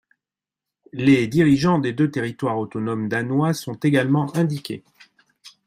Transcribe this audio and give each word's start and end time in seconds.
Les 0.93 1.27
dirigeants 1.27 1.77
des 1.77 1.93
deux 1.93 2.09
territoires 2.09 2.57
autonomes 2.57 3.07
danois 3.07 3.53
sont 3.53 3.75
également 3.75 4.35
indiqués. 4.35 4.83